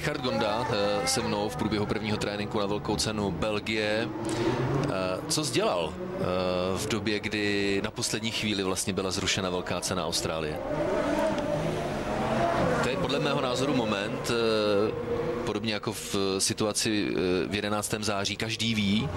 Richard 0.00 0.22
Gonda 0.22 0.66
eh, 0.70 1.06
se 1.06 1.20
mnou 1.22 1.48
v 1.48 1.56
průběhu 1.56 1.86
prvního 1.86 2.16
tréninku 2.16 2.58
na 2.58 2.66
velkou 2.66 2.96
cenu 2.96 3.30
Belgie. 3.30 4.08
Eh, 4.08 4.90
co 5.28 5.44
sdělal 5.44 5.92
eh, 5.94 6.22
v 6.76 6.88
době, 6.88 7.20
kdy 7.20 7.80
na 7.84 7.90
poslední 7.90 8.30
chvíli 8.30 8.62
vlastně 8.62 8.92
byla 8.92 9.10
zrušena 9.10 9.50
velká 9.50 9.80
cena 9.80 10.06
Austrálie? 10.06 10.58
To 12.82 12.88
je 12.88 12.96
podle 12.96 13.20
mého 13.20 13.40
názoru 13.40 13.74
moment, 13.74 14.32
podobně 15.50 15.74
jako 15.74 15.92
v 15.92 16.16
situaci 16.38 17.10
v 17.46 17.54
11. 17.54 17.94
září, 18.00 18.36
každý 18.36 18.74
ví, 18.74 19.08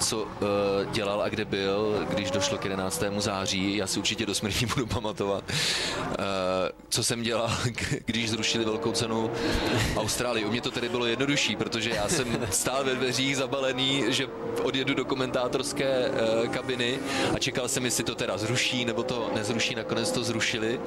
co 0.00 0.26
dělal 0.92 1.22
a 1.22 1.28
kde 1.28 1.44
byl, 1.44 2.06
když 2.10 2.30
došlo 2.30 2.58
k 2.58 2.64
11. 2.64 3.02
září. 3.18 3.76
Já 3.76 3.86
si 3.86 3.98
určitě 3.98 4.26
do 4.26 4.34
smrti 4.34 4.66
budu 4.74 4.86
pamatovat, 4.86 5.44
co 6.88 7.04
jsem 7.04 7.22
dělal, 7.22 7.50
když 8.06 8.30
zrušili 8.30 8.64
velkou 8.64 8.92
cenu 8.92 9.30
Austrálie. 9.96 10.46
U 10.46 10.50
mě 10.50 10.60
to 10.60 10.70
tedy 10.70 10.88
bylo 10.88 11.06
jednodušší, 11.06 11.56
protože 11.56 11.90
já 11.90 12.08
jsem 12.08 12.46
stál 12.50 12.84
ve 12.84 12.94
dveřích 12.94 13.36
zabalený, 13.36 14.04
že 14.08 14.26
odjedu 14.62 14.94
do 14.94 15.04
komentátorské 15.04 16.10
kabiny 16.50 16.98
a 17.34 17.38
čekal 17.38 17.68
jsem, 17.68 17.84
jestli 17.84 18.04
to 18.04 18.14
teda 18.14 18.38
zruší, 18.38 18.84
nebo 18.84 19.02
to 19.02 19.30
nezruší, 19.34 19.74
nakonec 19.74 20.12
to 20.12 20.22
zrušili. 20.22 20.80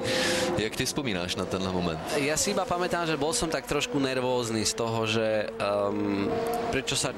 Jak 0.56 0.76
ty 0.76 0.86
vzpomínáš 0.86 1.36
na 1.36 1.44
tenhle 1.44 1.72
moment? 1.72 2.00
Já 2.16 2.36
si 2.36 2.50
iba 2.50 2.64
pamätám, 2.64 3.04
že 3.04 3.20
bol 3.20 3.36
som 3.36 3.50
tak 3.50 3.66
trošku 3.66 3.98
nervózny 3.98 4.64
z 4.70 4.74
toho, 4.78 5.00
že 5.10 5.50
um, 5.58 6.30
prečo 6.70 6.94
sa 6.94 7.10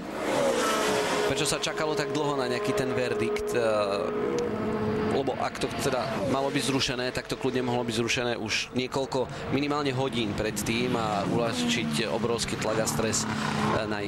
prečo 1.29 1.45
sa 1.45 1.61
čakalo 1.61 1.93
tak 1.93 2.13
dlho 2.17 2.41
na 2.41 2.49
nejaký 2.49 2.73
ten 2.73 2.93
verdikt. 2.97 3.53
Uh, 3.53 4.09
lebo 5.13 5.39
ak 5.39 5.61
to 5.61 5.71
teda 5.85 6.03
malo 6.35 6.51
byť 6.51 6.65
zrušené, 6.67 7.15
tak 7.15 7.31
to 7.31 7.39
kľudne 7.39 7.63
mohlo 7.63 7.87
byť 7.87 7.95
zrušené 7.95 8.33
už 8.41 8.75
niekoľko, 8.75 9.53
minimálne 9.55 9.95
hodín 9.95 10.35
pred 10.35 10.57
tým 10.57 10.99
a 10.99 11.23
uľahčiť 11.29 12.11
obrovský 12.11 12.59
tlak 12.59 12.83
a 12.83 12.87
stres 12.91 13.23
na, 13.87 14.03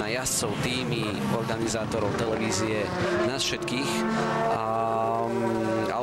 na 0.00 0.06
jazdcov, 0.10 0.50
týmy, 0.66 1.06
organizátorov, 1.38 2.10
televízie, 2.18 2.82
nás 3.30 3.46
všetkých. 3.46 3.90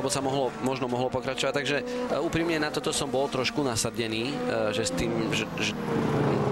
Alebo 0.03 0.11
sa 0.11 0.19
mohlo, 0.19 0.51
možno 0.67 0.91
mohlo 0.91 1.07
pokračovať. 1.07 1.53
Takže 1.55 1.77
úprimne 2.19 2.59
na 2.59 2.67
toto 2.75 2.91
som 2.91 3.07
bol 3.07 3.31
trošku 3.31 3.63
nasadený, 3.63 4.35
že 4.75 4.83
s 4.83 4.91
tým, 4.91 5.31
že, 5.31 5.47
že 5.55 5.71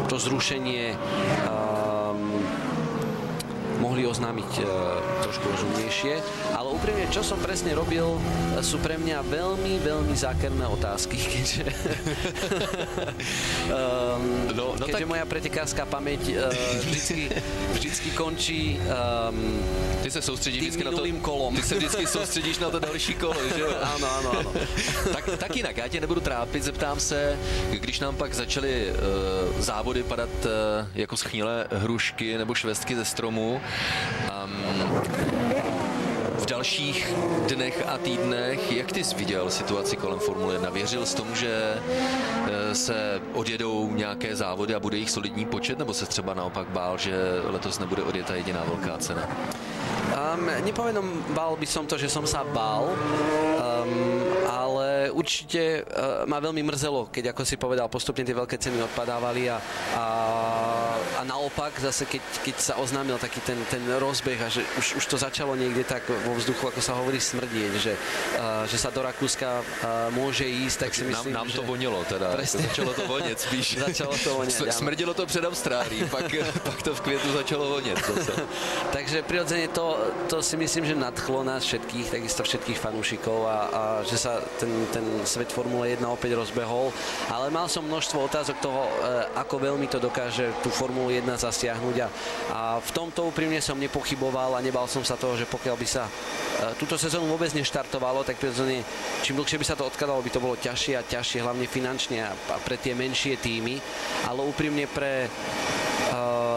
to 0.07 0.15
zrušenie 0.15 0.95
um, 0.95 2.39
mohli 3.83 4.07
oznámiť 4.07 4.51
uh, 4.63 4.67
trošku 5.27 5.51
rozumnejšie. 5.51 6.23
Úprimne, 6.71 7.05
čo 7.11 7.19
som 7.19 7.35
presne 7.43 7.75
robil, 7.75 8.05
sú 8.63 8.79
pre 8.79 8.95
mňa 8.95 9.27
veľmi, 9.27 9.83
veľmi 9.83 10.15
zákerné 10.15 10.63
otázky, 10.67 11.19
keďže, 11.33 11.65
um, 13.67 14.47
no, 14.55 14.79
no 14.79 14.85
keďže 14.87 15.05
tak... 15.05 15.11
moja 15.11 15.25
pretekárska 15.27 15.83
pamäť 15.83 16.31
uh, 16.31 16.47
vždycky, 16.79 17.27
vždycky 17.75 18.09
končí 18.15 18.79
um, 18.79 19.59
ty 20.03 20.11
se 20.11 20.21
soustředíš 20.21 20.61
vždycky 20.61 20.83
na 20.83 20.91
to, 20.91 21.03
kolom. 21.21 21.55
Ty 21.55 21.63
se 21.63 21.75
vždycky 21.75 22.07
soustředíš 22.07 22.59
na 22.59 22.69
to 22.69 22.79
další 22.79 23.13
kolo, 23.13 23.41
že 23.55 23.61
jo? 23.61 23.71
Ano, 23.81 24.07
ano, 24.19 24.31
ano. 24.39 24.51
tak, 25.13 25.29
tak 25.37 25.55
jinak, 25.55 25.77
já 25.77 25.87
tě 25.87 26.01
nebudu 26.01 26.21
trápit, 26.21 26.63
zeptám 26.63 26.99
se, 26.99 27.37
když 27.71 27.99
nám 27.99 28.15
pak 28.15 28.33
začaly 28.33 28.91
uh, 28.91 29.59
závody 29.59 30.03
padat 30.03 30.29
uh, 30.45 30.51
jako 30.95 31.17
schnilé 31.17 31.67
hrušky 31.71 32.37
nebo 32.37 32.55
švestky 32.55 32.95
ze 32.95 33.05
stromu, 33.05 33.61
um, 34.45 35.40
dalších 36.51 37.13
dnech 37.47 37.83
a 37.87 37.97
týdnech, 37.97 38.71
jak 38.71 38.91
ty 38.91 39.03
jsi 39.03 39.15
viděl 39.15 39.49
situaci 39.49 39.97
kolem 39.97 40.19
Formule 40.19 40.53
1? 40.53 40.69
Věřil 40.69 41.05
jsi 41.05 41.15
tomu, 41.15 41.35
že 41.35 41.79
se 42.73 43.21
odjedou 43.33 43.91
nějaké 43.93 44.35
závody 44.35 44.75
a 44.75 44.79
bude 44.79 44.97
jich 44.97 45.09
solidní 45.09 45.45
počet, 45.45 45.79
nebo 45.79 45.93
se 45.93 46.05
třeba 46.05 46.33
naopak 46.33 46.67
bál, 46.67 46.97
že 46.97 47.15
letos 47.43 47.79
nebude 47.79 48.03
odjeta 48.03 48.35
jediná 48.35 48.63
velká 48.63 48.97
cena? 48.97 49.29
Um, 50.11 50.43
nepovedom, 50.67 51.23
bál 51.31 51.55
by 51.55 51.63
som 51.63 51.87
to, 51.87 51.95
že 51.95 52.11
som 52.11 52.27
sa 52.27 52.43
bál, 52.43 52.91
um, 52.91 53.91
ale 54.43 55.07
určite 55.15 55.87
uh, 55.87 56.27
ma 56.27 56.43
veľmi 56.43 56.59
mrzelo, 56.67 57.07
keď, 57.07 57.31
ako 57.31 57.47
si 57.47 57.55
povedal, 57.55 57.87
postupne 57.87 58.27
tie 58.27 58.35
veľké 58.35 58.59
ceny 58.59 58.83
odpadávali 58.91 59.47
a, 59.47 59.55
a, 59.95 60.05
a 61.21 61.23
naopak 61.23 61.77
zase, 61.77 62.09
keď, 62.09 62.23
keď 62.41 62.55
sa 62.57 62.73
oznámil 62.81 63.21
taký 63.21 63.45
ten, 63.45 63.61
ten 63.69 63.85
rozbeh 64.01 64.41
a 64.41 64.49
že 64.49 64.65
už, 64.81 64.97
už 64.97 65.05
to 65.05 65.17
začalo 65.21 65.53
niekde 65.53 65.85
tak 65.85 66.01
vo 66.09 66.33
vzduchu, 66.33 66.73
ako 66.73 66.81
sa 66.81 66.97
hovorí, 66.97 67.21
smrdieť, 67.21 67.71
že, 67.77 67.93
uh, 68.41 68.65
že 68.65 68.81
sa 68.81 68.89
do 68.89 69.05
Rakúska 69.05 69.61
uh, 69.61 70.09
môže 70.09 70.49
ísť, 70.49 70.77
tak, 70.81 70.89
tak 70.89 70.97
si 70.97 71.03
myslím, 71.05 71.33
nám, 71.37 71.45
nám 71.45 71.47
že... 71.53 71.61
to 71.61 71.63
vonilo 71.69 72.01
teda, 72.09 72.33
presne. 72.33 72.65
začalo 72.65 72.97
to 72.97 73.05
vonět 73.05 73.37
spíš. 73.37 73.77
začalo 73.85 74.17
to 74.17 74.29
vonět, 74.33 74.73
Smrdilo 74.73 75.13
to 75.13 75.25
před 75.29 75.45
Austrálií, 75.45 76.09
pak, 76.09 76.25
pak 76.65 76.79
to 76.81 76.95
v 76.95 77.01
květnu 77.01 77.31
začalo 77.33 77.69
vonět 77.69 78.01
zase. 78.01 78.33
Takže 78.95 79.21
prirodzene 79.21 79.69
to, 79.69 80.01
to 80.25 80.41
si 80.41 80.57
myslím, 80.57 80.89
že 80.89 80.95
nadchlo 80.97 81.45
nás 81.45 81.61
všetkých, 81.61 82.17
takisto 82.17 82.41
všetkých 82.41 82.81
fanúšikov 82.81 83.45
a, 83.45 83.57
a 83.69 83.81
že 84.01 84.17
sa 84.17 84.41
ten, 84.57 84.89
ten 84.89 85.05
svet 85.29 85.53
Formule 85.53 85.85
1 85.85 86.01
opäť 86.09 86.33
rozbehol. 86.33 86.89
Ale 87.29 87.53
mal 87.53 87.69
som 87.69 87.85
množstvo 87.85 88.25
otázok 88.25 88.57
toho, 88.57 88.81
e, 88.89 88.91
ako 89.37 89.55
veľmi 89.61 89.85
to 89.85 90.01
dokáže 90.01 90.49
tú 90.65 90.73
Formulu 90.73 91.10
1 91.19 91.27
zasiahnuť 91.27 91.95
a, 91.99 92.07
a 92.51 92.59
v 92.79 92.91
tomto 92.95 93.27
úprimne 93.27 93.59
som 93.59 93.75
nepochyboval 93.75 94.55
a 94.55 94.63
nebal 94.63 94.87
som 94.87 95.03
sa 95.03 95.19
toho, 95.19 95.35
že 95.35 95.49
pokiaľ 95.49 95.75
by 95.75 95.87
sa 95.87 96.07
e, 96.07 96.11
túto 96.79 96.95
sezónu 96.95 97.27
vôbec 97.27 97.51
neštartovalo, 97.51 98.23
tak 98.23 98.39
prirodzene 98.39 98.85
čím 99.25 99.35
dlhšie 99.35 99.59
by 99.59 99.65
sa 99.67 99.75
to 99.75 99.87
odkladalo, 99.87 100.23
by 100.23 100.31
to 100.31 100.43
bolo 100.43 100.55
ťažšie 100.55 100.93
a 100.95 101.03
ťažšie, 101.03 101.43
hlavne 101.43 101.67
finančne 101.67 102.23
a, 102.23 102.31
pre 102.63 102.79
tie 102.79 102.95
menšie 102.95 103.35
týmy. 103.37 103.77
Ale 104.27 104.45
úprimne 104.45 104.87
pre 104.87 105.27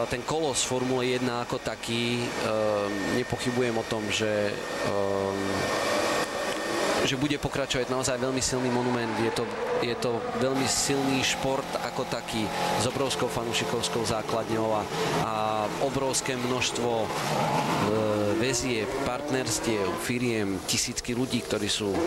ten 0.09 0.21
kolos 0.21 0.61
Formule 0.61 1.17
1 1.17 1.25
ako 1.47 1.57
taký, 1.63 2.21
nepochybujem 3.17 3.75
o 3.79 3.85
tom, 3.87 4.03
že 4.11 4.51
že 7.05 7.21
bude 7.21 7.37
pokračovať 7.37 7.93
naozaj 7.93 8.17
veľmi 8.17 8.41
silný 8.41 8.73
monument. 8.73 9.13
Je 9.21 9.29
to, 9.29 9.45
je 9.85 9.93
to 10.01 10.17
veľmi 10.41 10.65
silný 10.65 11.21
šport 11.21 11.65
ako 11.85 12.09
taký 12.09 12.49
s 12.81 12.85
obrovskou 12.89 13.29
fanúšikovskou 13.29 14.01
základňou 14.01 14.69
a, 14.73 14.81
a 15.21 15.33
obrovské 15.85 16.33
množstvo 16.33 16.89
e, 17.05 17.07
väzie, 18.41 18.89
partnerstiev, 19.05 19.85
firiem, 20.01 20.57
tisícky 20.65 21.13
ľudí, 21.13 21.45
ktorí 21.45 21.69
sú 21.69 21.93
e, 21.93 22.01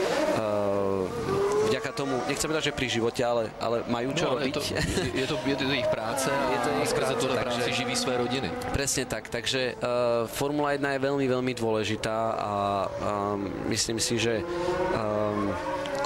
vďaka 1.88 2.04
tomu, 2.04 2.21
nechcem 2.28 2.49
povedať, 2.49 2.65
že 2.69 2.75
pri 2.76 2.88
živote, 2.93 3.22
ale, 3.25 3.49
ale 3.56 3.76
majú 3.88 4.12
čo 4.12 4.28
no, 4.28 4.32
robiť. 4.37 4.54
Je 5.19 5.25
to, 5.25 5.41
je, 5.41 5.56
to, 5.56 5.56
je 5.56 5.56
to 5.56 5.65
ich 5.72 5.88
práce 5.88 6.28
a 6.28 6.37
je 6.53 6.59
to 6.60 6.69
ich 6.84 6.91
skrze 6.93 7.15
práce, 7.16 7.26
práci 7.32 7.72
živí 7.72 7.97
své 7.97 8.21
rodiny. 8.21 8.49
Presne 8.72 9.09
tak, 9.09 9.32
takže 9.32 9.75
uh, 9.81 10.28
Formula 10.28 10.76
1 10.76 10.84
je 10.84 11.00
veľmi, 11.00 11.26
veľmi 11.26 11.53
dôležitá 11.56 12.19
a 12.37 12.53
um, 12.88 13.49
myslím 13.72 13.97
si, 13.97 14.21
že 14.21 14.44
um, 14.44 15.49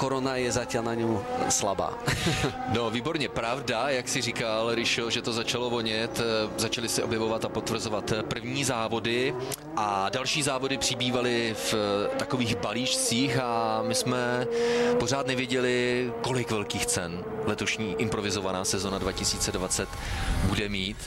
korona 0.03 0.35
je 0.35 0.51
zatím 0.51 0.83
na 0.83 0.93
ňu 0.93 1.23
slabá. 1.49 1.95
no, 2.75 2.91
výborně. 2.91 3.29
Pravda, 3.29 3.89
jak 3.89 4.09
si 4.09 4.21
říkal, 4.21 4.75
Rišo, 4.75 5.09
že 5.09 5.21
to 5.21 5.33
začalo 5.33 5.69
vonět, 5.69 6.19
eh, 6.19 6.49
začaly 6.57 6.89
se 6.89 7.03
objevovat 7.03 7.45
a 7.45 7.49
potvrzovat 7.49 8.13
první 8.27 8.63
závody 8.63 9.35
a 9.75 10.09
další 10.09 10.43
závody 10.43 10.77
přibývaly 10.77 11.55
v 11.55 11.73
eh, 11.73 12.17
takových 12.17 12.55
balíčcích 12.55 13.39
a 13.39 13.81
my 13.87 13.95
jsme 13.95 14.47
pořád 14.99 15.27
nevěděli, 15.27 16.11
kolik 16.21 16.51
velkých 16.51 16.85
cen 16.85 17.23
letošní 17.45 17.95
improvizovaná 17.97 18.65
sezona 18.65 18.97
2020 18.97 19.89
bude 20.43 20.69
mít. 20.69 20.97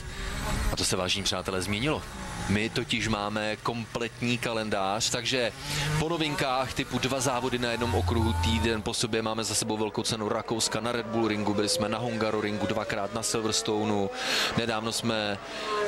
A 0.71 0.75
to 0.75 0.85
se, 0.85 0.95
vážní 0.95 1.23
přátelé, 1.23 1.61
změnilo. 1.61 2.01
My 2.49 2.69
totiž 2.69 3.07
máme 3.07 3.55
kompletní 3.55 4.37
kalendář, 4.37 5.09
takže 5.09 5.51
po 5.99 6.09
novinkách 6.09 6.73
typu 6.73 6.99
dva 6.99 7.19
závody 7.19 7.59
na 7.59 7.71
jednom 7.71 7.95
okruhu 7.95 8.33
týden 8.33 8.81
po 8.81 8.93
sobě 8.93 9.21
máme 9.21 9.43
za 9.43 9.55
sebou 9.55 9.77
velkou 9.77 10.03
cenu 10.03 10.29
Rakouska 10.29 10.79
na 10.79 10.91
Red 10.91 11.05
Bull 11.05 11.27
ringu, 11.27 11.53
byli 11.53 11.69
jsme 11.69 11.89
na 11.89 11.97
Hungaroringu 11.97 12.67
dvakrát 12.67 13.13
na 13.13 13.23
Silverstoneu, 13.23 14.09
nedávno 14.57 14.91
jsme 14.91 15.37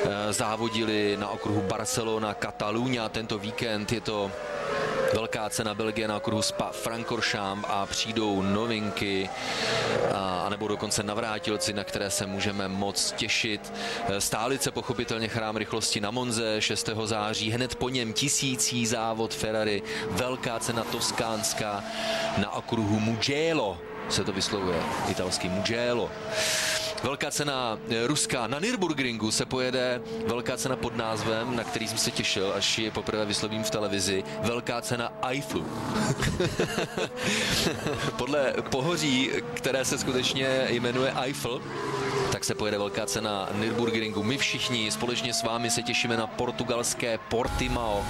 e, 0.04 0.32
závodili 0.32 1.16
na 1.20 1.28
okruhu 1.28 1.62
Barcelona, 1.62 2.34
Katalunia, 2.34 3.08
tento 3.08 3.38
víkend 3.38 3.92
je 3.92 4.00
to 4.00 4.30
velká 5.14 5.50
cena 5.50 5.74
Belgie 5.74 6.08
na 6.08 6.16
okruhu 6.16 6.42
Spa 6.42 6.70
Frankoršám 6.72 7.64
a 7.68 7.86
přijdou 7.86 8.42
novinky 8.42 9.30
a, 10.14 10.48
nebo 10.48 10.68
dokonce 10.68 11.02
navrátilci, 11.02 11.72
na 11.72 11.84
které 11.84 12.10
se 12.10 12.26
můžeme 12.26 12.68
moc 12.68 13.12
těšit. 13.12 13.72
Stálice 14.18 14.70
pochopitelně 14.70 15.28
chrám 15.28 15.56
rychlosti 15.56 16.00
na 16.00 16.10
Monze 16.10 16.60
6. 16.60 16.90
září, 17.04 17.50
hned 17.50 17.74
po 17.74 17.88
něm 17.88 18.12
tisící 18.12 18.86
závod 18.86 19.34
Ferrari, 19.34 19.82
velká 20.10 20.58
cena 20.58 20.84
Toskánská 20.84 21.84
na 22.38 22.52
okruhu 22.52 23.00
Mugello 23.00 23.78
se 24.08 24.24
to 24.24 24.32
vyslovuje, 24.32 24.82
italský 25.08 25.48
Mugello. 25.48 26.10
Velká 27.02 27.30
cena 27.30 27.78
eh, 27.90 28.06
ruská 28.06 28.46
na 28.46 28.58
Nürburgringu 28.58 29.30
se 29.30 29.46
pojede 29.46 30.02
velká 30.26 30.56
cena 30.56 30.76
pod 30.76 30.96
názvem, 30.96 31.56
na 31.56 31.64
který 31.64 31.88
jsem 31.88 31.98
se 31.98 32.10
těšil, 32.10 32.52
až 32.56 32.78
je 32.78 32.90
poprvé 32.90 33.24
vyslovím 33.24 33.62
v 33.62 33.70
televizi. 33.70 34.24
Velká 34.42 34.80
cena 34.80 35.12
Eiffel. 35.22 35.64
Podle 38.16 38.54
pohoří, 38.70 39.30
které 39.54 39.84
se 39.84 39.98
skutečně 39.98 40.66
jmenuje 40.68 41.12
Eiffel, 41.12 41.60
tak 42.32 42.44
se 42.44 42.54
pojede 42.54 42.78
velká 42.78 43.06
cena 43.06 43.48
Nürburgringu. 43.54 44.22
My 44.22 44.38
všichni 44.38 44.90
společně 44.90 45.34
s 45.34 45.42
vámi 45.42 45.70
se 45.70 45.82
těšíme 45.82 46.16
na 46.16 46.26
portugalské 46.26 47.18
Portimao. 47.28 48.04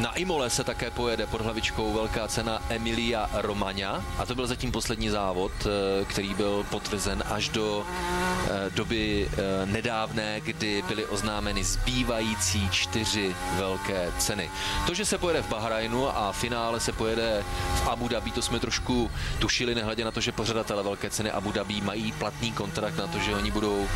Na 0.00 0.14
Imole 0.14 0.50
se 0.50 0.64
také 0.64 0.90
pojede 0.90 1.26
pod 1.26 1.40
hlavičkou 1.40 1.92
velká 1.92 2.28
cena 2.28 2.62
Emilia 2.68 3.30
Romagna 3.32 4.04
a 4.18 4.26
to 4.26 4.34
byl 4.34 4.46
zatím 4.46 4.72
poslední 4.72 5.08
závod, 5.08 5.52
eh, 5.66 6.04
který 6.04 6.34
byl 6.34 6.66
potvrzen 6.70 7.22
až 7.30 7.48
do 7.48 7.84
eh, 7.84 8.70
doby 8.70 9.28
eh, 9.32 9.66
nedávné, 9.66 10.40
kdy 10.40 10.82
byly 10.88 11.06
oznámeny 11.06 11.64
zbývající 11.64 12.68
čtyři 12.70 13.36
velké 13.56 14.12
ceny. 14.18 14.50
To, 14.86 14.94
že 14.94 15.04
se 15.04 15.18
pojede 15.18 15.42
v 15.42 15.48
Bahrajnu 15.48 16.08
a 16.08 16.32
finále 16.32 16.80
se 16.80 16.92
pojede 16.92 17.44
v 17.74 17.88
Abu 17.88 18.08
Dhabi, 18.08 18.30
to 18.30 18.42
jsme 18.42 18.60
trošku 18.60 19.10
tušili, 19.38 19.74
nehledě 19.74 20.04
na 20.04 20.10
to, 20.10 20.20
že 20.20 20.32
pořadatele 20.32 20.82
velké 20.82 21.10
ceny 21.10 21.30
Abu 21.30 21.52
Dhabi 21.52 21.80
mají 21.80 22.12
platný 22.12 22.52
kontrakt 22.52 22.96
na 22.98 23.06
to, 23.06 23.18
že 23.18 23.36
oni 23.36 23.50
budou 23.50 23.88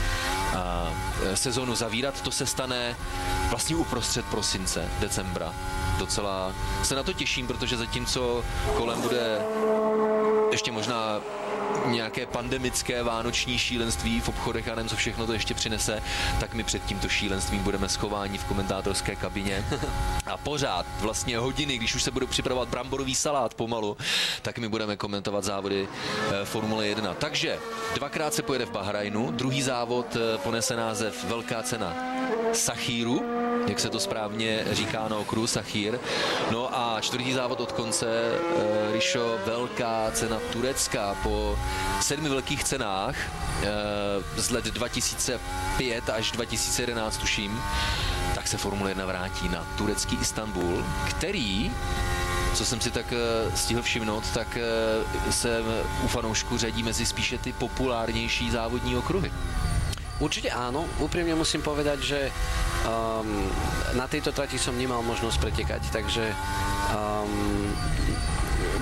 sezónu 1.34 1.74
zavírat. 1.74 2.20
To 2.20 2.30
se 2.30 2.46
stane 2.46 2.96
vlastně 3.50 3.76
uprostřed 3.76 4.24
prosince, 4.24 4.88
decembra 5.00 5.54
docela 5.98 6.52
se 6.82 6.94
na 6.94 7.02
to 7.02 7.12
těším, 7.12 7.46
protože 7.46 7.76
zatímco 7.76 8.44
kolem 8.76 9.00
bude 9.00 9.40
ještě 10.52 10.72
možná 10.72 11.20
nějaké 11.86 12.26
pandemické 12.26 13.02
vánoční 13.02 13.58
šílenství 13.58 14.20
v 14.20 14.28
obchodech 14.28 14.68
a 14.68 14.74
nevím, 14.74 14.88
co 14.88 14.96
všechno 14.96 15.26
to 15.26 15.32
ještě 15.32 15.54
přinese, 15.54 16.02
tak 16.40 16.54
my 16.54 16.64
před 16.64 16.84
tímto 16.84 17.08
šílenstvím 17.08 17.62
budeme 17.62 17.88
schováni 17.88 18.38
v 18.38 18.44
komentátorské 18.44 19.16
kabině. 19.16 19.64
A 20.26 20.36
pořád, 20.36 20.86
vlastně 21.00 21.38
hodiny, 21.38 21.76
když 21.76 21.94
už 21.94 22.02
se 22.02 22.10
budou 22.10 22.26
připravovat 22.26 22.68
bramborový 22.68 23.14
salát 23.14 23.54
pomalu, 23.54 23.96
tak 24.42 24.58
my 24.58 24.68
budeme 24.68 24.96
komentovat 24.96 25.44
závody 25.44 25.88
eh, 25.88 26.44
Formule 26.44 26.86
1. 26.86 27.14
Takže 27.14 27.58
dvakrát 27.94 28.34
se 28.34 28.42
pojede 28.42 28.66
v 28.66 28.70
Bahrajnu, 28.70 29.30
druhý 29.30 29.62
závod 29.62 30.16
eh, 30.16 30.38
ponese 30.38 30.76
název 30.76 31.24
Velká 31.24 31.62
cena 31.62 31.96
Sachíru, 32.52 33.43
jak 33.66 33.80
se 33.80 33.90
to 33.90 34.00
správně 34.00 34.64
říká 34.72 35.08
na 35.08 35.16
okruhu 35.16 35.46
Sachír. 35.46 35.98
No 36.50 36.78
a 36.78 37.00
čtvrtý 37.00 37.32
závod 37.32 37.60
od 37.60 37.72
konce, 37.72 38.06
uh, 38.06 38.92
Rišo, 38.92 39.38
velká 39.46 40.10
cena 40.12 40.38
Turecka 40.52 41.16
po 41.22 41.58
sedmi 42.00 42.28
velkých 42.28 42.64
cenách 42.64 43.16
uh, 43.16 43.64
z 44.36 44.50
let 44.50 44.64
2005 44.64 46.10
až 46.10 46.30
2011 46.30 47.16
tuším, 47.16 47.62
tak 48.34 48.48
se 48.48 48.56
Formule 48.56 48.90
1 48.90 49.06
vrátí 49.06 49.48
na 49.48 49.66
turecký 49.78 50.16
Istanbul, 50.20 50.84
který 51.08 51.72
co 52.54 52.64
jsem 52.64 52.80
si 52.80 52.90
tak 52.90 53.06
uh, 53.12 53.54
stihl 53.54 53.82
všimnout, 53.82 54.24
tak 54.34 54.58
se 55.30 55.62
u 56.04 56.08
fanoušků 56.08 56.58
řadí 56.58 56.82
mezi 56.82 57.06
spíše 57.06 57.38
ty 57.38 57.52
populárnější 57.52 58.50
závodní 58.50 58.96
okruhy. 58.96 59.32
Určite 60.22 60.50
áno. 60.54 60.86
Úprimne 61.02 61.34
musím 61.34 61.58
povedať, 61.58 61.98
že 61.98 62.20
um, 62.86 63.26
na 63.98 64.06
tejto 64.06 64.30
trati 64.30 64.54
som 64.60 64.78
nemal 64.78 65.02
možnosť 65.02 65.36
pretekať, 65.42 65.82
takže 65.90 66.30
um, 66.94 67.32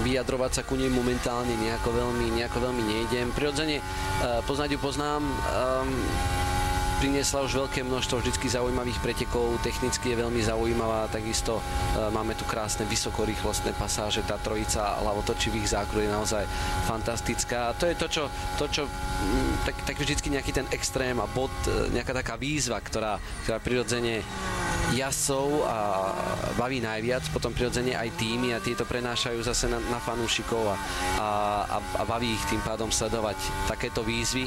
vyjadrovať 0.04 0.50
sa 0.60 0.62
ku 0.66 0.76
nej 0.76 0.92
momentálne 0.92 1.56
nejako 1.56 1.94
veľmi, 1.94 2.36
nejako 2.36 2.58
veľmi 2.68 2.82
nejdem. 2.84 3.32
Prirodzene 3.32 3.80
uh, 3.80 4.44
poznať 4.44 4.76
ju 4.76 4.78
poznám. 4.78 5.24
Um, 5.24 5.88
priniesla 7.02 7.42
už 7.42 7.66
veľké 7.66 7.82
množstvo 7.82 8.22
vždy 8.22 8.46
zaujímavých 8.46 9.02
pretekov, 9.02 9.58
technicky 9.66 10.14
je 10.14 10.22
veľmi 10.22 10.38
zaujímavá, 10.38 11.10
takisto 11.10 11.58
e, 11.58 11.62
máme 12.14 12.38
tu 12.38 12.46
krásne 12.46 12.86
vysokorýchlostné 12.86 13.74
pasáže, 13.74 14.22
tá 14.22 14.38
trojica 14.38 15.02
hlavotočivých 15.02 15.66
zákrut 15.66 16.06
je 16.06 16.14
naozaj 16.14 16.46
fantastická. 16.86 17.74
A 17.74 17.74
to 17.74 17.90
je 17.90 17.98
to, 17.98 18.06
čo, 18.06 18.24
to, 18.54 18.70
čo 18.70 18.82
mm, 18.86 19.66
tak, 19.66 19.76
tak 19.82 19.96
vždycky 19.98 20.30
nejaký 20.30 20.54
ten 20.54 20.66
extrém 20.70 21.18
a 21.18 21.26
bod, 21.26 21.50
e, 21.66 21.90
nejaká 21.90 22.14
taká 22.14 22.38
výzva, 22.38 22.78
ktorá, 22.78 23.18
ktorá 23.42 23.58
prirodzene 23.58 24.22
jasov 24.92 25.64
a 25.64 26.12
baví 26.60 26.84
najviac, 26.84 27.24
potom 27.32 27.52
prirodzene 27.52 27.96
aj 27.96 28.12
týmy 28.20 28.52
a 28.52 28.62
tieto 28.62 28.84
prenášajú 28.84 29.40
zase 29.40 29.68
na, 29.68 29.80
na 29.88 29.98
fanúšikov 29.98 30.62
a, 30.68 30.76
a, 31.18 31.28
a 31.80 32.02
baví 32.04 32.36
ich 32.36 32.44
tým 32.48 32.60
pádom 32.60 32.92
sledovať 32.92 33.36
takéto 33.66 34.04
výzvy. 34.04 34.46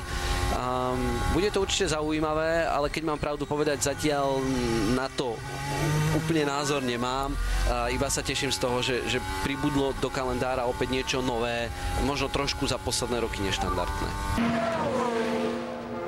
Um, 0.53 1.01
bude 1.33 1.49
to 1.49 1.65
určite 1.65 1.93
zaujímavé, 1.93 2.69
ale 2.69 2.93
keď 2.93 3.03
mám 3.09 3.19
pravdu 3.19 3.49
povedať, 3.49 3.81
zatiaľ 3.81 4.39
na 4.93 5.09
to 5.13 5.33
úplne 6.15 6.47
názor 6.47 6.79
nemám. 6.79 7.35
Iba 7.91 8.07
sa 8.07 8.23
teším 8.23 8.53
z 8.53 8.61
toho, 8.61 8.79
že, 8.79 9.03
že 9.09 9.19
pribudlo 9.43 9.91
do 9.99 10.07
kalendára 10.07 10.63
opäť 10.63 10.89
niečo 10.95 11.19
nové, 11.19 11.67
možno 12.07 12.31
trošku 12.31 12.63
za 12.69 12.79
posledné 12.79 13.19
roky 13.19 13.43
neštandardné. 13.43 14.09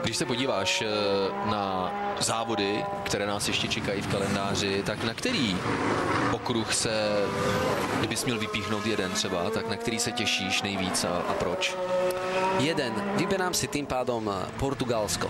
Když 0.08 0.18
se 0.18 0.26
podíváš 0.26 0.82
eh, 0.82 0.88
na 1.52 1.92
závody, 2.20 2.86
které 3.04 3.28
nás 3.28 3.48
ještě 3.48 3.68
čekají 3.68 4.02
v 4.02 4.08
kalendáři, 4.08 4.84
tak 4.86 5.04
na 5.04 5.14
který 5.14 5.58
okruh 6.32 6.74
se, 6.74 6.92
kdybys 8.00 8.26
měl 8.26 8.40
vypíchnout 8.40 8.86
jeden 8.86 9.12
třeba, 9.12 9.50
tak 9.50 9.70
na 9.70 9.76
který 9.76 10.00
se 10.00 10.12
těšíš 10.12 10.62
nejvíc 10.62 11.04
a, 11.04 11.10
a 11.10 11.34
proč? 11.34 11.76
Jeden. 12.60 12.94
Vyberám 13.16 13.54
si 13.54 13.68
tým 13.68 13.86
pádom 13.86 14.32
eh, 14.32 14.48
Portugalsko. 14.56 15.28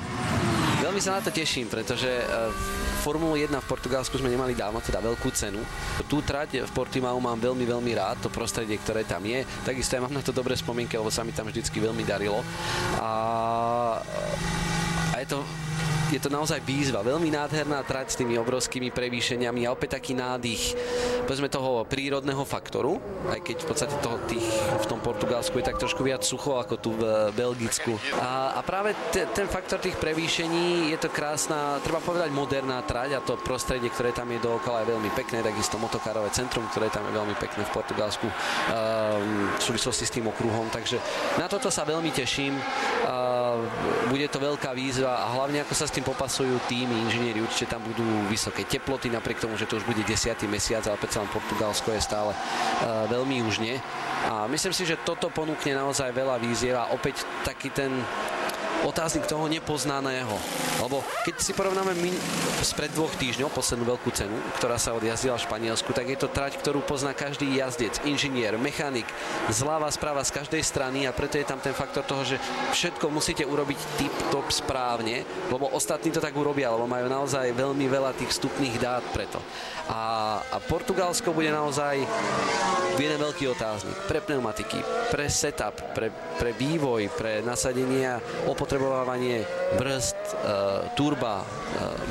Veľmi 0.78 1.02
sa 1.02 1.18
na 1.18 1.26
to 1.26 1.34
teším, 1.34 1.74
pretože 1.74 2.14
eh, 2.14 2.78
Formulu 3.02 3.40
1 3.40 3.50
v 3.64 3.70
Portugalsku 3.72 4.20
sme 4.20 4.28
nemali 4.28 4.52
dávno, 4.52 4.84
teda 4.84 5.00
veľkú 5.00 5.32
cenu. 5.32 5.64
Tú 6.12 6.20
trať 6.20 6.66
v 6.66 6.72
Portimao 6.76 7.16
mám 7.24 7.40
veľmi, 7.40 7.64
veľmi 7.64 7.96
rád, 7.96 8.20
to 8.20 8.30
prostredie, 8.30 8.76
ktoré 8.82 9.08
tam 9.08 9.24
je. 9.24 9.48
Takisto 9.64 9.96
mám 10.02 10.12
na 10.12 10.20
to 10.20 10.36
dobré 10.36 10.60
spomienky, 10.60 11.00
lebo 11.00 11.08
sa 11.08 11.24
mi 11.24 11.32
tam 11.32 11.48
vždycky 11.48 11.80
veľmi 11.80 12.04
darilo. 12.04 12.44
A, 13.00 13.12
je 16.08 16.20
to 16.24 16.32
naozaj 16.32 16.64
výzva. 16.64 17.04
Veľmi 17.04 17.28
nádherná 17.32 17.84
trať 17.84 18.16
s 18.16 18.20
tými 18.24 18.40
obrovskými 18.40 18.96
prevýšeniami 18.96 19.68
a 19.68 19.74
opäť 19.76 20.00
taký 20.00 20.16
nádych 20.16 20.76
povedzme 21.28 21.52
toho 21.52 21.84
prírodného 21.84 22.48
faktoru, 22.48 22.96
aj 23.28 23.44
keď 23.44 23.58
v 23.64 23.68
podstate 23.68 23.96
toho, 24.00 24.16
tých, 24.32 24.48
v 24.80 24.86
tom 24.88 25.04
Portugalsku 25.04 25.60
je 25.60 25.68
tak 25.68 25.76
trošku 25.76 26.08
viac 26.08 26.24
sucho 26.24 26.56
ako 26.56 26.76
tu 26.80 26.96
v 26.96 27.32
Belgicku. 27.36 28.00
A, 28.24 28.56
a 28.56 28.62
práve 28.64 28.96
te, 29.12 29.28
ten 29.36 29.52
faktor 29.52 29.84
tých 29.84 30.00
prevýšení 30.00 30.96
je 30.96 30.98
to 31.04 31.12
krásna, 31.12 31.84
treba 31.84 32.00
povedať 32.00 32.32
moderná 32.32 32.80
trať 32.88 33.20
a 33.20 33.24
to 33.24 33.36
prostredie, 33.44 33.92
ktoré 33.92 34.16
tam 34.16 34.32
je 34.32 34.40
dookola 34.40 34.88
je 34.88 34.96
veľmi 34.96 35.12
pekné, 35.12 35.44
takisto 35.44 35.76
motokarové 35.76 36.32
centrum, 36.32 36.64
ktoré 36.72 36.88
tam 36.88 37.04
je 37.12 37.14
veľmi 37.20 37.36
pekné 37.36 37.68
v 37.68 37.72
Portugalsku 37.76 38.28
um, 38.28 38.34
v 39.60 39.62
súvislosti 39.62 40.08
s 40.08 40.16
tým 40.16 40.32
okruhom, 40.32 40.72
takže 40.72 41.04
na 41.36 41.52
toto 41.52 41.68
sa 41.68 41.84
veľmi 41.84 42.16
teším. 42.16 42.56
Bude 44.08 44.28
to 44.32 44.40
veľká 44.40 44.72
výzva 44.72 45.28
a 45.28 45.36
hlavne 45.36 45.64
ako 45.64 45.74
sa 45.76 45.86
s 45.88 45.96
tým 45.96 46.08
popasujú 46.08 46.64
týmy, 46.72 46.96
inžinieri, 47.08 47.44
určite 47.44 47.76
tam 47.76 47.84
budú 47.84 48.06
vysoké 48.32 48.64
teploty, 48.64 49.12
napriek 49.12 49.44
tomu, 49.44 49.60
že 49.60 49.68
to 49.68 49.80
už 49.80 49.86
bude 49.86 50.00
10. 50.00 50.32
mesiac, 50.48 50.84
ale 50.88 50.96
predsa 50.96 51.20
len 51.20 51.32
Portugalsko 51.32 51.92
je 51.92 52.02
stále 52.02 52.32
uh, 52.32 53.04
veľmi 53.12 53.44
južne. 53.44 53.84
A 54.32 54.48
myslím 54.48 54.72
si, 54.72 54.88
že 54.88 55.00
toto 55.04 55.28
ponúkne 55.28 55.76
naozaj 55.76 56.16
veľa 56.16 56.40
výziev 56.40 56.80
a 56.80 56.92
opäť 56.96 57.28
taký 57.44 57.68
ten 57.74 57.92
otáznik 58.86 59.26
toho 59.26 59.50
nepoznaného. 59.50 60.38
Lebo 60.78 61.02
keď 61.26 61.36
si 61.42 61.58
porovnáme 61.58 61.98
my 61.98 62.12
spred 62.62 62.94
dvoch 62.94 63.14
týždňov 63.18 63.50
poslednú 63.50 63.86
veľkú 63.98 64.10
cenu, 64.14 64.38
ktorá 64.62 64.78
sa 64.78 64.94
odjazdila 64.94 65.38
v 65.38 65.46
Španielsku, 65.50 65.90
tak 65.94 66.06
je 66.06 66.18
to 66.18 66.30
trať, 66.30 66.62
ktorú 66.62 66.86
pozná 66.86 67.18
každý 67.18 67.50
jazdec, 67.58 67.98
inžinier, 68.06 68.56
mechanik, 68.62 69.10
zľava, 69.50 69.90
správa 69.90 70.22
z 70.22 70.38
každej 70.38 70.62
strany 70.62 71.10
a 71.10 71.16
preto 71.16 71.42
je 71.42 71.50
tam 71.50 71.58
ten 71.58 71.74
faktor 71.74 72.06
toho, 72.06 72.22
že 72.22 72.38
všetko 72.78 73.10
musíte 73.10 73.42
urobiť 73.42 73.80
tip-top 73.98 74.54
správne, 74.54 75.26
lebo 75.50 75.70
ostatní 75.74 76.14
to 76.14 76.22
tak 76.22 76.38
urobia, 76.38 76.70
lebo 76.70 76.86
majú 76.86 77.10
naozaj 77.10 77.58
veľmi 77.58 77.86
veľa 77.90 78.14
tých 78.14 78.38
vstupných 78.38 78.78
dát 78.78 79.04
preto. 79.10 79.42
A, 79.90 80.40
a 80.46 80.58
Portugalsko 80.62 81.34
bude 81.34 81.50
naozaj 81.50 82.06
jeden 82.98 83.20
veľký 83.22 83.46
otáznik 83.54 83.98
pre 84.10 84.20
pneumatiky, 84.26 84.82
pre 85.14 85.30
setup, 85.30 85.74
pre, 85.94 86.10
pre 86.42 86.52
vývoj, 86.58 87.14
pre 87.14 87.46
nasadenie 87.46 88.10
a 88.10 88.22
opotrebovávanie 88.50 89.46
brzd, 89.78 90.18
e, 90.18 90.36
turba, 90.96 91.44
e, 91.44 91.48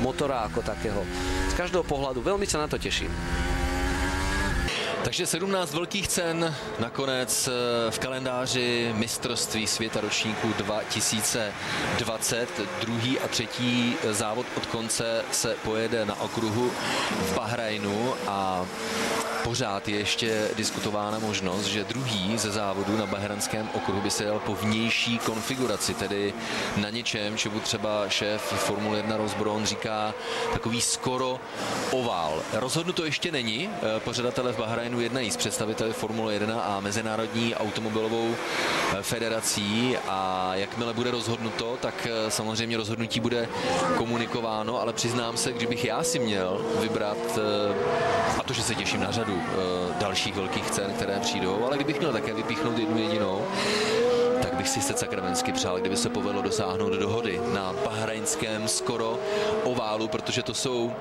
motora 0.01 0.47
ako 0.47 0.61
takého. 0.61 1.01
Z 1.49 1.53
každého 1.57 1.83
pohľadu 1.83 2.21
veľmi 2.21 2.45
sa 2.45 2.63
na 2.63 2.67
to 2.67 2.77
teším. 2.77 3.11
Takže 5.07 5.25
17 5.25 5.73
velkých 5.73 6.07
cen 6.07 6.55
nakonec 6.79 7.47
eh, 7.47 7.51
v 7.91 7.99
kalendáři 7.99 8.91
mistrovství 8.95 9.67
světa 9.67 10.01
ročníku 10.01 10.53
2020. 10.57 12.47
Druhý 12.81 13.19
a 13.19 13.27
třetí 13.27 13.95
závod 14.11 14.45
od 14.57 14.65
konce 14.65 15.23
se 15.31 15.55
pojede 15.63 16.05
na 16.05 16.21
okruhu 16.21 16.71
v 17.25 17.35
Bahrajnu 17.35 18.13
a 18.27 18.65
pořád 19.43 19.87
je 19.87 19.97
ještě 19.97 20.47
diskutována 20.55 21.19
možnost, 21.19 21.65
že 21.65 21.83
druhý 21.83 22.37
ze 22.37 22.51
závodu 22.51 22.97
na 22.97 23.05
Bahrajnském 23.05 23.69
okruhu 23.73 24.01
by 24.01 24.09
se 24.11 24.23
jel 24.23 24.39
po 24.39 24.55
vnější 24.55 25.19
konfiguraci, 25.19 25.93
tedy 25.93 26.33
na 26.77 26.89
něčem, 26.89 27.37
čemu 27.37 27.59
třeba 27.59 28.09
šéf 28.09 28.41
Formule 28.41 28.97
1 28.97 29.17
Rosbron 29.17 29.65
říká 29.65 30.13
takový 30.53 30.81
skoro 30.81 31.39
ovál. 31.91 32.41
Rozhodnuto 32.53 33.05
ještě 33.05 33.31
není. 33.31 33.69
Eh, 33.69 33.99
pořadatelé 33.99 34.53
v 34.53 34.57
Bahrajnu 34.57 35.01
jednají 35.01 35.31
s 35.31 35.37
představiteli 35.37 35.93
Formule 35.93 36.33
1 36.33 36.61
a 36.61 36.79
Mezinárodní 36.79 37.55
automobilovou 37.55 38.35
eh, 38.35 39.03
federací 39.03 39.97
a 40.07 40.51
jakmile 40.55 40.93
bude 40.93 41.11
rozhodnuto, 41.11 41.77
tak 41.81 42.07
eh, 42.07 42.31
samozřejmě 42.31 42.77
rozhodnutí 42.77 43.19
bude 43.19 43.49
komunikováno, 43.95 44.81
ale 44.81 44.93
přiznám 44.93 45.37
se, 45.37 45.53
kdybych 45.53 45.85
já 45.85 46.03
si 46.03 46.19
měl 46.19 46.65
vybrat, 46.79 47.17
a 48.39 48.43
to, 48.43 48.53
že 48.53 48.63
se 48.63 48.75
těším 48.75 49.01
na 49.01 49.11
řadu 49.11 49.26
dalších 49.99 50.35
velkých 50.35 50.71
cen, 50.71 50.91
které 50.95 51.19
přijdou, 51.19 51.65
ale 51.65 51.75
kdybych 51.75 51.99
měl 51.99 52.13
také 52.13 52.33
vypíchnout 52.33 52.77
jednu 52.77 52.97
jedinou, 52.97 53.45
tak 54.41 54.53
bych 54.53 54.69
si 54.69 54.81
se 54.81 54.93
sakramensky 54.93 55.51
přál, 55.51 55.79
kdyby 55.79 55.97
se 55.97 56.09
povedlo 56.09 56.41
dosáhnout 56.41 56.93
dohody 56.93 57.41
na 57.53 57.73
bahrajnském 57.85 58.67
skoro 58.67 59.19
oválu, 59.63 60.07
protože 60.07 60.43
to 60.43 60.53
jsou 60.53 60.93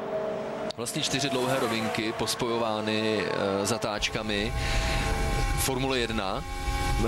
vlastně 0.77 1.03
čtyři 1.03 1.31
dlouhé 1.31 1.61
rovinky 1.61 2.13
pospojovány 2.19 3.21
e, 3.21 3.67
zatáčkami. 3.67 4.53
Formule 5.59 5.99
1, 5.99 6.43
e, 6.43 7.03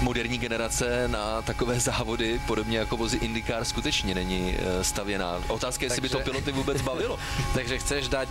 moderní 0.00 0.38
generace 0.38 1.08
na 1.08 1.42
takové 1.42 1.80
závody, 1.80 2.40
podobně 2.46 2.78
jako 2.78 2.96
vozy 2.96 3.16
IndyCar, 3.16 3.64
skutečně 3.64 4.14
není 4.14 4.56
stavěná. 4.82 5.42
Otázka 5.48 5.84
je, 5.84 5.86
jestli 5.86 6.00
by 6.00 6.08
to 6.08 6.20
piloty 6.20 6.52
vůbec 6.52 6.82
bavilo. 6.82 7.18
Takže 7.54 7.78
chceš 7.78 8.08
dať 8.08 8.28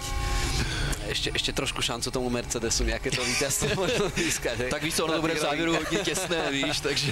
ještě, 1.07 1.29
ještě 1.33 1.53
trošku 1.53 1.81
šancu 1.81 2.11
tomu 2.11 2.29
Mercedesu 2.29 2.83
nějaké 2.83 3.11
to 3.11 3.25
vítězství 3.25 3.69
možno 3.75 4.09
získat. 4.15 4.53
Tak 4.69 4.83
víš 4.83 4.95
co, 4.95 5.05
ono 5.05 5.13
to 5.13 5.21
bude 5.21 5.33
v 5.33 5.39
závěru 5.39 5.75
hodně 5.75 5.97
těsné, 5.97 6.43
víš, 6.51 6.79
takže... 6.79 7.11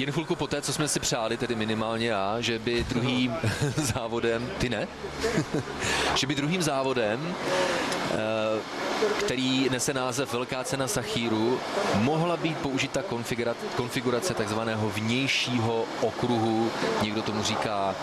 jen 0.00 0.12
chvilku 0.12 0.36
poté, 0.36 0.62
co 0.62 0.72
jsme 0.72 0.88
si 0.88 1.00
přáli, 1.00 1.36
tedy 1.36 1.54
minimálně 1.54 2.08
já, 2.08 2.40
že 2.40 2.58
by 2.58 2.84
druhým 2.84 3.36
závodem, 3.76 4.50
ty 4.58 4.68
ne, 4.68 4.88
že 6.14 6.26
by 6.26 6.34
druhým 6.34 6.62
závodem, 6.62 7.34
který 9.18 9.68
nese 9.70 9.94
název 9.94 10.32
Velká 10.32 10.64
cena 10.64 10.88
Sachíru, 10.88 11.60
mohla 11.94 12.36
být 12.36 12.58
použita 12.58 13.02
konfigurace 13.76 14.34
takzvaného 14.34 14.90
vnějšího 14.90 15.84
okruhu, 16.00 16.70
někdo 17.02 17.22
tomu 17.22 17.42
říká 17.42 17.94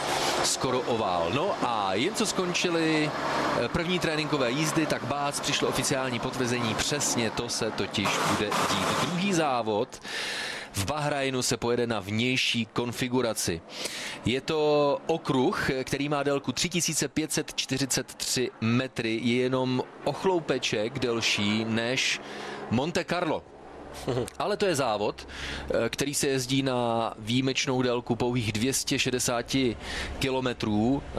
skoro 0.44 0.80
ovál. 0.80 1.28
No 1.34 1.56
a 1.62 1.94
jen 1.94 2.16
co 2.16 2.26
skončili 2.26 3.12
eh, 3.66 3.68
první 3.68 4.00
tréninkové 4.00 4.52
jízdy, 4.52 4.86
tak 4.86 5.04
bác 5.04 5.40
přišlo 5.40 5.68
oficiální 5.70 6.20
potvrzení, 6.20 6.76
přesně 6.76 7.30
to 7.30 7.50
se 7.50 7.72
totiž 7.72 8.10
bude 8.30 8.46
dít. 8.46 8.88
Druhý 9.08 9.34
závod 9.34 10.00
v 10.74 10.86
Bahrajnu 10.86 11.42
se 11.42 11.58
pojede 11.58 11.88
na 11.88 12.00
vnější 12.00 12.66
konfiguraci. 12.66 13.62
Je 14.26 14.42
to 14.42 14.98
okruh, 15.08 15.70
který 15.84 16.10
má 16.10 16.24
délku 16.24 16.52
3543 16.52 18.52
metry, 18.62 19.20
je 19.24 19.36
jenom 19.36 19.84
ochloupeček 20.04 21.00
delší 21.00 21.66
než 21.66 22.22
Monte 22.72 23.06
Carlo. 23.06 23.53
Ale 24.40 24.58
to 24.58 24.66
je 24.66 24.76
závod, 24.76 25.28
eh, 25.70 25.90
který 25.90 26.14
se 26.14 26.28
jezdí 26.28 26.64
na 26.64 27.14
výjimečnou 27.20 27.82
délku 27.82 28.16
pouhých 28.16 28.52
260 28.52 29.78
kilometrů. 30.20 31.04
Eh, 31.06 31.18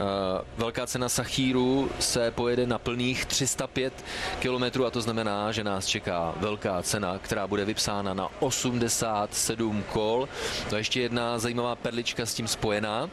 velká 0.57 0.87
cena 0.87 1.09
Sachíru 1.09 1.89
se 1.99 2.31
pojede 2.31 2.67
na 2.67 2.77
plných 2.77 3.25
305 3.25 4.05
kilometrů 4.39 4.85
a 4.85 4.91
to 4.91 5.01
znamená, 5.01 5.51
že 5.51 5.63
nás 5.63 5.85
čeká 5.85 6.33
velká 6.37 6.83
cena, 6.83 7.19
která 7.21 7.47
bude 7.47 7.65
vypsána 7.65 8.13
na 8.13 8.27
87 8.39 9.83
kol. 9.83 10.27
To 10.69 10.75
je 10.75 10.79
ještě 10.79 11.01
jedna 11.01 11.39
zajímavá 11.39 11.75
perlička 11.75 12.25
s 12.25 12.33
tím 12.33 12.47
spojená. 12.47 13.09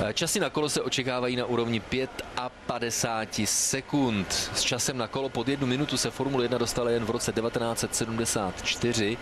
Eh, 0.00 0.14
časy 0.14 0.40
na 0.40 0.50
kolo 0.50 0.68
se 0.68 0.82
očekávají 0.82 1.36
na 1.36 1.46
úrovni 1.46 1.80
55 1.80 3.46
sekund. 3.46 4.50
S 4.54 4.62
časem 4.62 4.98
na 4.98 5.06
kolo 5.06 5.28
pod 5.28 5.48
jednu 5.48 5.66
minutu 5.66 5.96
se 5.96 6.10
Formule 6.10 6.44
1 6.44 6.58
dostala 6.58 6.90
jen 6.90 7.04
v 7.04 7.10
roce 7.10 7.32
1974 7.32 8.81
4, 8.82 9.16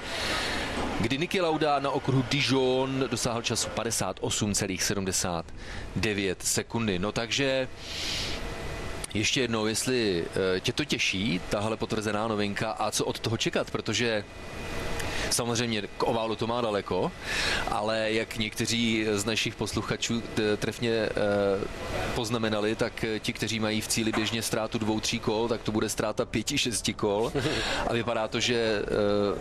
kdy 1.00 1.19
Niki 1.19 1.40
Lauda 1.40 1.79
na 1.79 1.90
okruhu 1.90 2.25
Dijon 2.31 3.05
dosáhl 3.11 3.43
času 3.43 3.69
58,79 3.69 6.37
sekundy. 6.38 6.99
No 6.99 7.12
takže 7.12 7.69
ještě 9.14 9.40
jednou, 9.40 9.67
jestli 9.67 10.25
eh, 10.57 10.61
tě 10.61 10.73
to 10.73 10.85
těší, 10.85 11.40
tahle 11.49 11.76
potvrzená 11.76 12.29
novinka 12.29 12.71
a 12.71 12.90
co 12.90 13.05
od 13.05 13.21
toho 13.21 13.37
čekat, 13.37 13.71
protože 13.71 14.25
Samozřejmě 15.30 15.82
k 15.82 16.02
oválu 16.02 16.37
to 16.37 16.46
má 16.46 16.60
daleko, 16.60 17.12
ale 17.68 18.12
jak 18.12 18.37
někteří 18.37 19.06
z 19.12 19.25
našich 19.25 19.54
posluchačů 19.54 20.22
trefně 20.56 20.90
eh, 20.90 21.10
poznamenali, 22.14 22.75
tak 22.75 23.04
ti, 23.18 23.32
kteří 23.32 23.60
mají 23.60 23.80
v 23.80 23.88
cíli 23.88 24.12
běžně 24.12 24.42
ztrátu 24.42 24.78
dvou, 24.78 25.00
tří 25.00 25.18
kol, 25.18 25.49
tak 25.49 25.62
to 25.62 25.72
bude 25.72 25.88
ztráta 25.88 26.25
pěti, 26.25 26.58
šesti 26.58 26.94
kol. 26.94 27.32
A 27.87 27.92
vypadá 27.92 28.28
to, 28.28 28.40
že 28.40 28.82
eh, 28.82 29.38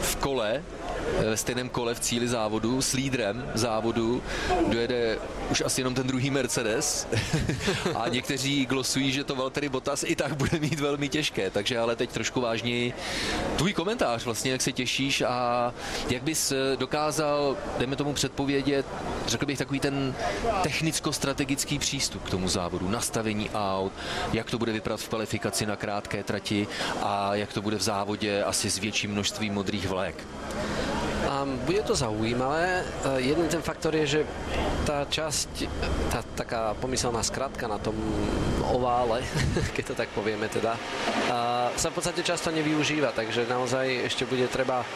v 0.00 0.16
kole 0.16 0.62
Eh, 0.62 0.81
ve 1.30 1.36
stejném 1.36 1.68
kole 1.68 1.94
v 1.94 2.00
cíli 2.00 2.28
závodu 2.28 2.82
s 2.82 2.92
lídrem 2.92 3.50
závodu 3.54 4.22
dojede 4.68 5.18
už 5.50 5.62
asi 5.66 5.80
jenom 5.80 5.94
ten 5.94 6.06
druhý 6.06 6.30
Mercedes. 6.30 7.08
A 7.94 8.08
někteří 8.08 8.66
glosují, 8.66 9.12
že 9.12 9.24
to 9.24 9.34
Valtteri 9.34 9.68
Bottas 9.68 10.04
i 10.06 10.16
tak 10.16 10.36
bude 10.36 10.58
mít 10.58 10.80
velmi 10.80 11.08
těžké, 11.08 11.50
takže 11.50 11.78
ale 11.78 11.96
teď 11.96 12.10
trošku 12.10 12.40
vážněji. 12.40 12.92
Tvůj 13.56 13.72
komentář 13.72 14.24
vlastně, 14.24 14.52
jak 14.52 14.62
se 14.62 14.72
těšíš 14.72 15.22
a 15.22 15.74
jak 16.10 16.22
bys 16.22 16.52
eh, 16.52 16.76
dokázal, 16.76 17.56
dejme 17.78 17.96
tomu 17.96 18.12
předpovědět, 18.12 18.86
řekl 19.26 19.46
bych 19.46 19.58
takový 19.58 19.80
ten 19.80 20.14
technicko-strategický 20.62 21.78
přístup 21.78 22.24
k 22.24 22.30
tomu 22.30 22.48
závodu, 22.48 22.88
nastavení 22.88 23.50
aut, 23.50 23.92
jak 24.32 24.50
to 24.50 24.58
bude 24.58 24.72
vypadat 24.72 25.00
v 25.00 25.08
kvalifikaci 25.08 25.66
na 25.66 25.76
krátké 25.76 26.22
trati 26.22 26.66
a 27.02 27.34
jak 27.34 27.52
to 27.52 27.62
bude 27.62 27.76
v 27.76 27.82
závodě 27.82 28.42
asi 28.44 28.70
s 28.70 28.78
větším 28.78 29.10
množstvím 29.10 29.54
modrých 29.54 29.88
vlajek. 29.88 30.24
Um, 31.22 31.58
bude 31.62 31.82
to 31.82 31.94
zaujímavé. 31.94 32.82
Uh, 32.82 33.22
jeden 33.22 33.46
ten 33.48 33.62
faktor 33.62 33.94
je, 33.94 34.06
že 34.06 34.20
tá 34.82 35.06
časť, 35.06 35.70
tá 36.10 36.20
taká 36.34 36.74
pomyselná 36.82 37.22
skratka 37.22 37.70
na 37.70 37.78
tom 37.78 37.94
ovále, 38.74 39.22
keď 39.76 39.84
to 39.92 39.94
tak 39.94 40.08
povieme 40.10 40.50
teda, 40.50 40.74
sa 41.76 41.88
v 41.90 41.94
podstate 41.94 42.26
často 42.26 42.50
nevyužíva, 42.50 43.14
takže 43.14 43.46
naozaj 43.46 44.10
ešte 44.10 44.26
bude 44.26 44.46
treba 44.50 44.82
um, 44.82 44.86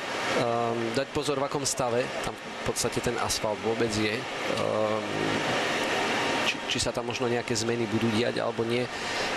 dať 0.98 1.06
pozor, 1.14 1.38
v 1.38 1.46
akom 1.46 1.62
stave 1.62 2.02
tam 2.26 2.34
v 2.34 2.62
podstate 2.66 2.98
ten 2.98 3.14
asfalt 3.22 3.58
vôbec 3.62 3.90
je. 3.94 4.18
Či 6.66 6.82
sa 6.82 6.90
tam 6.90 7.08
možno 7.08 7.30
nejaké 7.30 7.54
zmeny 7.54 7.86
budú 7.86 8.10
diať 8.12 8.42
alebo 8.42 8.66
nie. 8.66 8.84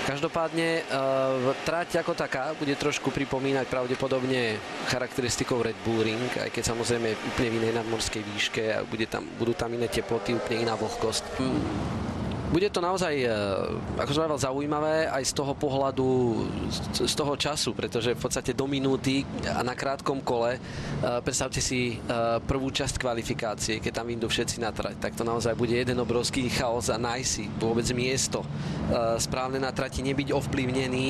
Každopádne 0.05 0.83
uh, 0.89 1.53
trať 1.63 2.01
ako 2.01 2.17
taká 2.17 2.53
bude 2.57 2.73
trošku 2.75 3.13
pripomínať 3.13 3.69
pravdepodobne 3.69 4.57
charakteristikou 4.89 5.61
Red 5.61 5.77
Bull 5.85 6.01
Ring, 6.01 6.29
aj 6.35 6.49
keď 6.49 6.63
samozrejme 6.75 7.13
úplne 7.35 7.49
v 7.53 7.57
inej 7.63 7.73
nadmorskej 7.79 8.21
výške 8.25 8.63
a 8.73 8.79
bude 8.83 9.05
tam, 9.05 9.25
budú 9.37 9.53
tam 9.53 9.71
iné 9.73 9.87
teploty, 9.87 10.35
úplne 10.35 10.65
iná 10.65 10.75
vlhkosť. 10.75 11.23
Bude 12.49 12.65
to 12.73 12.81
naozaj, 12.81 13.13
eh, 13.13 13.29
ako 14.01 14.09
som 14.09 14.25
povedal, 14.25 14.41
zaujímavé 14.49 15.05
aj 15.05 15.21
z 15.21 15.33
toho 15.37 15.53
pohľadu, 15.53 16.09
z 16.97 17.13
toho 17.13 17.37
času, 17.37 17.77
pretože 17.77 18.17
v 18.17 18.21
podstate 18.25 18.57
do 18.57 18.65
minúty 18.65 19.21
a 19.45 19.61
na 19.61 19.77
krátkom 19.77 20.25
kole, 20.25 20.57
eh, 20.57 20.61
predstavte 21.21 21.61
si 21.61 22.01
prvú 22.49 22.73
časť 22.73 22.97
kvalifikácie, 22.97 23.77
keď 23.77 24.01
tam 24.01 24.09
vyjdú 24.09 24.27
všetci 24.27 24.57
na 24.61 24.73
trať, 24.73 24.97
tak 24.97 25.13
to 25.13 25.21
naozaj 25.21 25.53
bude 25.53 25.77
jeden 25.77 26.01
obrovský 26.01 26.49
chaos 26.49 26.89
a 26.89 26.97
nájsť 26.97 27.29
si 27.29 27.45
vôbec 27.59 27.85
miesto 27.93 28.41
správne 29.21 29.61
na 29.61 29.69
trati, 29.69 30.01
nebyť 30.01 30.33
ovplyvnený 30.33 31.07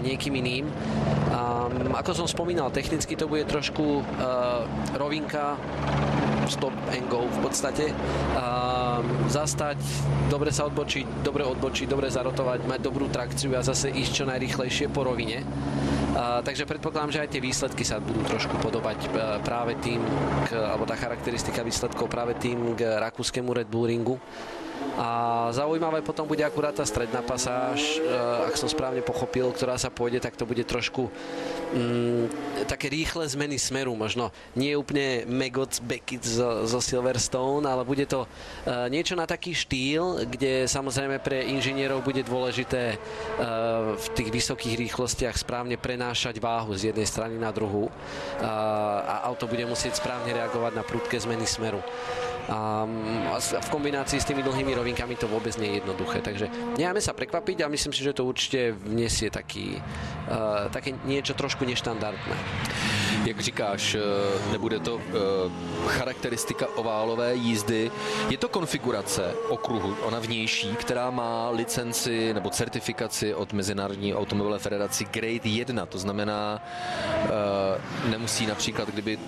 niekým 0.00 0.34
iným. 0.40 0.66
Ako 1.92 2.16
som 2.16 2.26
spomínal, 2.30 2.72
technicky 2.72 3.18
to 3.18 3.28
bude 3.28 3.44
trošku 3.44 4.00
rovinka 4.96 5.58
stop 6.48 6.74
and 6.90 7.06
go 7.06 7.24
v 7.28 7.38
podstate. 7.44 7.92
Zastať, 9.28 9.78
dobre 10.32 10.50
sa 10.50 10.66
odbočiť, 10.66 11.22
dobre 11.22 11.44
odbočiť, 11.44 11.86
dobre 11.86 12.08
zarotovať, 12.10 12.66
mať 12.66 12.80
dobrú 12.80 13.06
trakciu 13.12 13.54
a 13.54 13.62
zase 13.62 13.92
ísť 13.92 14.12
čo 14.12 14.24
najrychlejšie 14.26 14.86
po 14.90 15.06
rovine. 15.06 15.44
A, 16.18 16.42
takže 16.42 16.66
predpokladám, 16.66 17.14
že 17.14 17.22
aj 17.22 17.30
tie 17.30 17.44
výsledky 17.44 17.84
sa 17.86 18.02
budú 18.02 18.24
trošku 18.26 18.58
podobať 18.58 18.98
e, 19.06 19.08
práve 19.46 19.78
tým, 19.78 20.02
k, 20.48 20.56
alebo 20.56 20.82
tá 20.82 20.98
charakteristika 20.98 21.62
výsledkov 21.62 22.10
práve 22.10 22.34
tým 22.40 22.74
k 22.74 22.98
rakúskému 22.98 23.54
Red 23.54 23.70
Bull 23.70 23.86
ringu. 23.86 24.18
A 24.98 25.08
zaujímavé 25.54 26.02
potom 26.02 26.26
bude 26.26 26.42
akurát 26.42 26.74
tá 26.74 26.82
stredná 26.82 27.22
pasáž, 27.22 28.02
ak 28.46 28.58
som 28.58 28.66
správne 28.66 28.98
pochopil, 28.98 29.46
ktorá 29.54 29.78
sa 29.78 29.94
pôjde, 29.94 30.18
tak 30.18 30.34
to 30.34 30.42
bude 30.42 30.66
trošku 30.66 31.06
mm, 31.74 32.24
také 32.66 32.90
rýchle 32.90 33.28
zmeny 33.28 33.58
smeru, 33.58 33.94
možno 33.94 34.34
nie 34.58 34.74
úplne 34.74 35.22
Megots 35.26 35.78
Beckett 35.78 36.26
zo, 36.26 36.66
zo 36.66 36.80
Silverstone, 36.82 37.68
ale 37.68 37.86
bude 37.86 38.04
to 38.10 38.24
uh, 38.24 38.90
niečo 38.90 39.14
na 39.14 39.28
taký 39.28 39.54
štýl, 39.54 40.26
kde 40.26 40.66
samozrejme 40.66 41.22
pre 41.22 41.46
inžinierov 41.46 42.02
bude 42.02 42.26
dôležité 42.26 42.96
uh, 42.96 43.94
v 43.94 44.06
tých 44.18 44.30
vysokých 44.34 44.74
rýchlostiach 44.88 45.36
správne 45.38 45.78
prenášať 45.78 46.42
váhu 46.42 46.74
z 46.74 46.90
jednej 46.92 47.06
strany 47.06 47.38
na 47.38 47.54
druhú 47.54 47.86
uh, 47.86 47.92
a 49.06 49.26
auto 49.30 49.46
bude 49.46 49.62
musieť 49.62 50.02
správne 50.02 50.34
reagovať 50.34 50.72
na 50.74 50.82
prudké 50.82 51.16
zmeny 51.22 51.46
smeru. 51.46 51.80
A 52.48 52.88
v 53.60 53.68
kombinácii 53.68 54.16
s 54.16 54.24
tými 54.24 54.40
dlhými 54.40 54.72
rovinkami 54.72 55.20
to 55.20 55.28
vôbec 55.28 55.52
nie 55.60 55.76
je 55.76 55.78
jednoduché. 55.84 56.24
Takže 56.24 56.48
necháme 56.80 57.00
sa 57.04 57.12
prekvapiť 57.12 57.64
a 57.64 57.72
myslím 57.72 57.92
si, 57.92 58.00
že 58.00 58.16
to 58.16 58.24
určite 58.24 58.72
vniesie 58.72 59.28
taký, 59.28 59.76
uh, 59.76 60.72
také 60.72 60.96
niečo 61.04 61.36
trošku 61.36 61.68
neštandardné. 61.68 62.36
Jak 63.28 63.40
říkáš, 63.40 63.94
eh, 63.94 64.52
nebude 64.52 64.78
to 64.78 64.94
uh, 64.94 65.02
charakteristika 65.86 66.66
oválové 66.76 67.34
jízdy, 67.34 67.90
je 68.30 68.38
to 68.38 68.48
konfigurace 68.48 69.34
okruhu, 69.48 69.96
ona 70.02 70.18
vnější, 70.18 70.76
která 70.76 71.10
má 71.10 71.50
licenci 71.50 72.34
nebo 72.34 72.50
certifikaci 72.50 73.34
od 73.34 73.52
Mezinárodní 73.52 74.14
automobilové 74.14 74.58
federaci 74.58 75.04
Grade 75.04 75.48
1, 75.48 75.86
to 75.86 75.98
znamená, 75.98 76.62
uh, 77.24 78.10
nemusí 78.10 78.46
například, 78.46 78.88
kdyby 78.88 79.18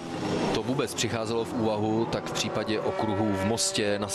to 0.55 0.63
vůbec 0.63 0.95
přicházelo 0.95 1.45
v 1.45 1.53
úvahu, 1.53 2.05
tak 2.05 2.25
v 2.25 2.33
případě 2.33 2.81
okruhů 2.81 3.33
v 3.33 3.45
Mostě, 3.45 3.99
na, 3.99 4.09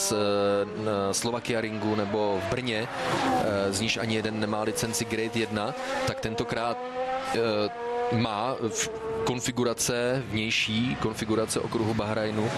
na 0.84 1.14
Slovakia 1.14 1.62
Ringu 1.62 1.96
nebo 1.96 2.42
v 2.48 2.50
Brně, 2.50 2.88
eh, 2.88 3.74
z 3.74 3.80
níž 3.80 3.98
ani 3.98 4.16
jeden 4.16 4.40
nemá 4.40 4.62
licenci 4.62 5.06
Grade 5.06 5.40
1, 5.40 5.74
tak 6.08 6.20
tentokrát 6.20 6.78
eh, 7.36 7.85
má 8.12 8.56
v 8.70 8.90
konfigurace, 9.24 10.24
vnější 10.28 10.96
konfigurace 10.96 11.60
okruhu 11.60 11.94
Bahrajnu 11.94 12.52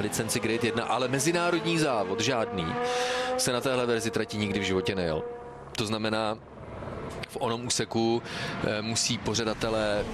licenci 0.00 0.40
Grade 0.40 0.66
1, 0.66 0.84
ale 0.84 1.08
mezinárodní 1.08 1.78
závod, 1.78 2.20
žádný, 2.20 2.66
se 3.36 3.52
na 3.52 3.60
téhle 3.60 3.86
verzi 3.86 4.10
trati 4.10 4.36
nikdy 4.36 4.60
v 4.60 4.62
životě 4.62 4.94
nejel. 4.94 5.22
To 5.76 5.86
znamená, 5.86 6.38
v 7.36 7.42
onom 7.42 7.66
úseku 7.66 8.22
eh, 8.64 8.82
musí 8.82 9.18
pořadatelé 9.18 10.04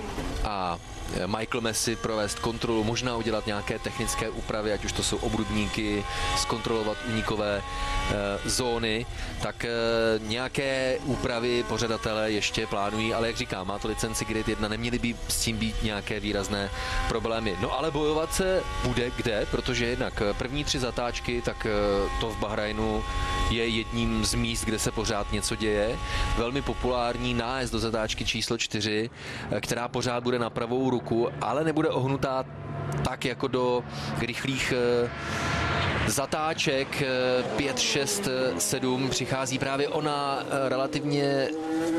a 0.44 0.78
Michael 1.26 1.60
Messi 1.60 1.96
provést 1.96 2.38
kontrolu, 2.38 2.84
možná 2.84 3.16
udělat 3.16 3.46
nějaké 3.46 3.78
technické 3.78 4.30
úpravy, 4.30 4.72
ať 4.72 4.84
už 4.84 4.92
to 4.92 5.02
jsou 5.02 5.16
obrubníky, 5.16 6.04
zkontrolovat 6.36 6.96
unikové 7.08 7.56
e, 7.58 8.48
zóny, 8.48 9.06
tak 9.42 9.64
e, 9.64 9.70
nějaké 10.18 10.98
úpravy 11.04 11.64
pořadatelé 11.68 12.30
ještě 12.30 12.66
plánují, 12.66 13.14
ale 13.14 13.26
jak 13.26 13.36
říkám, 13.36 13.66
má 13.66 13.78
to 13.78 13.88
licenci 13.88 14.24
Grid 14.24 14.48
1, 14.48 14.68
neměly 14.68 14.98
by 14.98 15.16
s 15.28 15.40
tím 15.40 15.56
být 15.56 15.82
nějaké 15.82 16.20
výrazné 16.20 16.70
problémy. 17.08 17.56
No 17.60 17.78
ale 17.78 17.90
bojovat 17.90 18.34
se 18.34 18.62
bude 18.84 19.10
kde, 19.16 19.46
protože 19.50 19.86
jednak 19.86 20.22
první 20.38 20.64
tři 20.64 20.78
zatáčky, 20.78 21.42
tak 21.42 21.66
e, 21.66 21.70
to 22.20 22.30
v 22.30 22.38
Bahrajnu 22.38 23.04
je 23.50 23.68
jedním 23.68 24.24
z 24.24 24.34
míst, 24.34 24.64
kde 24.64 24.78
se 24.78 24.90
pořád 24.90 25.32
něco 25.32 25.56
děje. 25.56 25.98
Velmi 26.36 26.62
populární 26.62 27.11
nájezd 27.34 27.72
do 27.72 27.78
zatáčky 27.78 28.24
číslo 28.24 28.58
4, 28.58 29.10
která 29.60 29.88
pořád 29.88 30.22
bude 30.22 30.38
na 30.38 30.50
pravou 30.50 30.90
ruku 30.90 31.02
ruku, 31.02 31.28
ale 31.40 31.64
nebude 31.64 31.88
ohnutá 31.88 32.44
tak 33.04 33.24
jako 33.24 33.48
do 33.48 33.84
rychlých 34.20 34.72
eh, 34.76 35.10
zatáček 36.06 37.02
5, 37.56 37.78
6, 37.78 38.28
7 38.58 39.10
přichází 39.10 39.58
právě 39.58 39.88
ona 39.88 40.38
eh, 40.40 40.68
relativně 40.68 41.48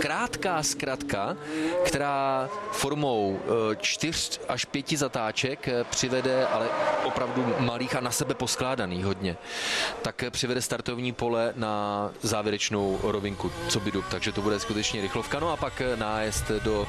krátká 0.02 0.64
zkratka, 0.64 1.38
která 1.86 2.50
formou 2.72 3.40
4 3.82 4.40
eh, 4.42 4.46
až 4.48 4.66
5 4.66 4.90
zatáček 4.90 5.70
přivede, 5.90 6.48
ale 6.48 6.68
opravdu 7.04 7.56
malých 7.60 7.96
a 7.96 8.02
na 8.02 8.12
sebe 8.12 8.34
poskládaných 8.34 9.06
hodně, 9.06 9.38
tak 10.02 10.24
přivede 10.30 10.62
startovní 10.62 11.12
pole 11.12 11.54
na 11.56 12.10
závěrečnou 12.22 13.00
rovinku, 13.04 13.52
co 13.68 13.80
by 13.80 13.92
takže 14.12 14.32
to 14.32 14.42
bude 14.42 14.60
skutečně 14.60 15.02
rychlovka, 15.02 15.40
no 15.40 15.52
a 15.52 15.58
pak 15.58 15.82
nájezd 15.96 16.52
do 16.52 16.88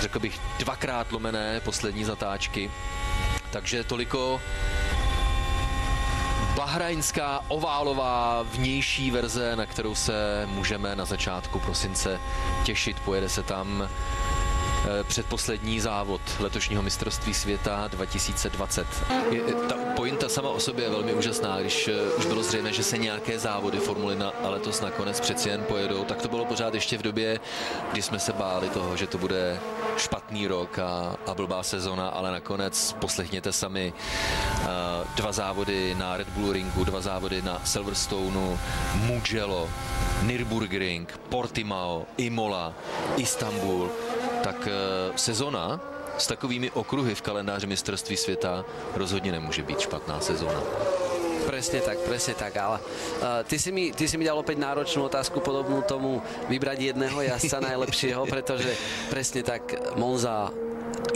řekl 0.00 0.18
bych, 0.18 0.40
dvakrát 0.58 1.12
lomené 1.12 1.60
poslední 1.60 2.04
zatáčky. 2.04 2.70
Takže 3.50 3.84
toliko 3.84 4.40
bahrajnská 6.56 7.44
oválová 7.48 8.42
vnější 8.42 9.10
verze, 9.10 9.56
na 9.56 9.66
kterou 9.66 9.94
se 9.94 10.46
můžeme 10.46 10.96
na 10.96 11.04
začátku 11.04 11.58
prosince 11.58 12.20
těšit. 12.64 13.00
Pojede 13.00 13.28
se 13.28 13.42
tam 13.42 13.88
předposlední 15.02 15.80
závod 15.80 16.20
letošního 16.38 16.82
mistrovství 16.82 17.34
světa 17.34 17.88
2020. 17.88 18.86
Je, 19.30 19.40
ta 19.40 19.74
pointa 19.96 20.28
sama 20.28 20.48
o 20.48 20.60
sobě 20.60 20.84
je 20.84 20.90
velmi 20.90 21.14
úžasná, 21.14 21.60
když 21.60 21.88
eh, 21.88 22.14
už 22.18 22.26
bylo 22.26 22.42
zřejmé, 22.42 22.72
že 22.72 22.82
se 22.82 22.98
nějaké 22.98 23.38
závody 23.38 23.78
Formuly 23.78 24.16
na 24.16 24.32
letos 24.42 24.80
nakonec 24.80 25.20
přeci 25.20 25.48
jen 25.48 25.64
pojedou, 25.64 26.04
tak 26.04 26.22
to 26.22 26.28
bylo 26.28 26.44
pořád 26.44 26.74
ještě 26.74 26.98
v 26.98 27.02
době, 27.02 27.40
kdy 27.92 28.02
jsme 28.02 28.18
se 28.18 28.32
báli 28.32 28.68
toho, 28.70 28.96
že 28.96 29.06
to 29.06 29.18
bude 29.18 29.60
špatný 29.96 30.46
rok 30.46 30.78
a, 30.78 31.16
a 31.26 31.34
blbá 31.34 31.62
sezona, 31.62 32.08
ale 32.08 32.30
nakonec 32.30 32.96
poslechněte 33.00 33.52
sami 33.52 33.92
uh, 33.92 34.66
dva 35.16 35.32
závody 35.32 35.94
na 35.98 36.16
Red 36.16 36.28
Bull 36.28 36.52
Ringu, 36.52 36.84
dva 36.84 37.00
závody 37.00 37.42
na 37.42 37.60
Silverstoneu, 37.64 38.58
Mugello, 38.94 39.70
Nürburgring, 40.22 41.20
Portimao, 41.28 42.06
Imola, 42.16 42.74
Istanbul, 43.16 43.90
tak 44.42 44.68
eh, 44.68 44.72
sezona 45.16 45.80
s 46.18 46.26
takovými 46.26 46.70
okruhy 46.70 47.14
v 47.14 47.22
kalendáři 47.22 47.66
mistrovství 47.66 48.16
světa 48.16 48.64
rozhodně 48.94 49.32
nemůže 49.32 49.62
být 49.62 49.80
špatná 49.80 50.20
sezona. 50.20 50.60
Presne 51.46 51.80
tak, 51.80 51.98
presne 51.98 52.34
tak, 52.34 52.56
ale 52.56 52.80
uh, 52.82 53.46
ty, 53.46 53.58
si 53.58 53.70
mi, 53.72 53.92
ty 53.92 54.08
si 54.08 54.18
mi 54.18 54.26
dal 54.26 54.34
opäť 54.34 54.58
náročnú 54.58 55.06
otázku 55.06 55.38
podobnú 55.38 55.78
tomu 55.86 56.18
vybrať 56.50 56.90
jedného 56.90 57.22
jazdca 57.22 57.62
najlepšieho, 57.62 58.26
pretože 58.32 58.74
presne 59.14 59.46
tak 59.46 59.62
Monza 59.94 60.50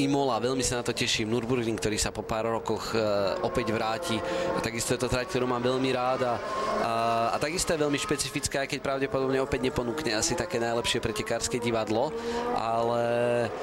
Imola, 0.00 0.40
veľmi 0.40 0.64
sa 0.64 0.80
na 0.80 0.84
to 0.86 0.96
teším. 0.96 1.28
Nürburgring, 1.28 1.76
ktorý 1.76 2.00
sa 2.00 2.08
po 2.08 2.24
pár 2.24 2.48
rokoch 2.48 2.96
uh, 2.96 3.36
opäť 3.44 3.72
vráti. 3.76 4.16
A 4.56 4.58
takisto 4.64 4.96
je 4.96 5.00
to 5.00 5.08
trať, 5.12 5.28
ktorú 5.28 5.44
mám 5.44 5.60
veľmi 5.60 5.90
rád 5.92 6.20
a, 6.24 6.34
a, 6.80 6.92
a 7.34 7.36
takisto 7.36 7.76
je 7.76 7.82
veľmi 7.84 7.98
špecifická, 8.00 8.64
keď 8.64 8.80
pravdepodobne 8.80 9.36
opäť 9.44 9.60
neponúkne 9.68 10.16
asi 10.16 10.32
také 10.32 10.56
najlepšie 10.56 11.04
pretekárske 11.04 11.60
divadlo, 11.60 12.12
ale... 12.56 13.02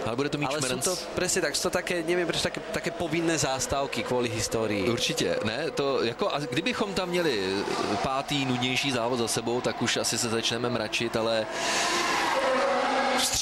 Ale 0.06 0.16
bude 0.16 0.30
to 0.30 0.38
ale 0.38 0.62
sú 0.62 0.78
to, 0.80 0.94
presne 1.18 1.42
tak, 1.42 1.54
sú 1.58 1.68
to 1.68 1.72
také, 1.74 2.06
neviem 2.06 2.30
prečo, 2.30 2.46
také, 2.46 2.62
také 2.72 2.92
povinné 2.94 3.38
zástavky 3.38 4.04
kvôli 4.06 4.30
histórii. 4.30 4.90
Určitě, 4.90 5.40
ne, 5.44 5.72
to 5.72 6.04
jako, 6.04 6.30
a 6.30 6.40
kdybychom 6.40 6.94
tam 6.94 7.10
měli 7.10 7.64
pátý 8.04 8.46
nudnější 8.46 8.92
závod 8.92 9.20
za 9.20 9.28
sebou, 9.28 9.62
tak 9.62 9.82
už 9.82 9.98
asi 9.98 10.18
se 10.18 10.30
začneme 10.30 10.70
mračit, 10.70 11.16
ale 11.16 11.46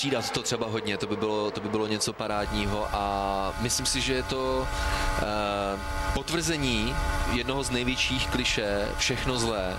střídat 0.06 0.32
to 0.32 0.42
třeba 0.42 0.68
hodně, 0.68 0.98
to 0.98 1.08
by 1.08 1.16
bylo, 1.16 1.52
to 1.52 1.62
by 1.62 1.70
bylo 1.70 1.88
něco 1.88 2.14
parádního 2.14 2.88
a 2.94 3.54
myslím 3.60 3.86
si, 3.86 4.02
že 4.02 4.14
je 4.14 4.24
to 4.24 4.68
eh, 5.18 5.80
potvrzení 6.14 6.96
jednoho 7.34 7.64
z 7.64 7.70
největších 7.70 8.28
kliše, 8.28 8.88
všechno 8.98 9.38
zlé 9.38 9.78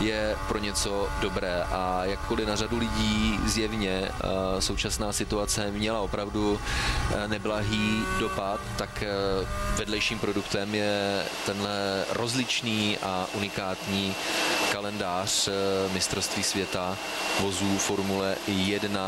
je 0.00 0.36
pro 0.48 0.58
něco 0.58 1.08
dobré. 1.20 1.62
A 1.62 2.04
jakkoliv 2.04 2.48
na 2.48 2.56
řadu 2.56 2.78
lidí 2.78 3.40
zjevně 3.44 3.90
eh, 3.90 4.62
současná 4.62 5.12
situace 5.12 5.70
měla 5.70 6.00
opravdu 6.00 6.60
eh, 6.60 7.28
neblahý 7.28 8.02
dopad, 8.18 8.60
tak 8.76 9.04
vedlejším 9.76 10.18
produktem 10.18 10.74
je 10.74 11.22
tenhle 11.46 12.04
rozličný 12.10 12.98
a 13.02 13.26
unikátní 13.34 14.14
kalendář 14.72 15.48
mistrovství 15.92 16.42
světa 16.42 16.96
vozů 17.40 17.78
Formule 17.78 18.36
1 18.46 19.00